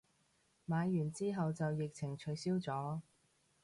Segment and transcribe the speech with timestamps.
[0.67, 3.01] 買完之後就疫情取消咗